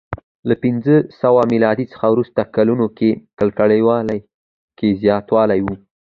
[0.47, 3.09] له پنځه سوه میلاد څخه وروسته کلونو کې
[3.39, 4.19] ککړوالي
[4.77, 5.67] کې زیاتوالی و